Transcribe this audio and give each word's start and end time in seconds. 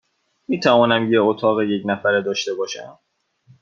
می 0.47 0.59
توانم 0.59 1.07
یک 1.13 1.19
اتاق 1.21 1.61
یک 1.61 1.83
نفره 1.85 2.21
داشته 2.21 2.53
باشم؟ 2.53 2.99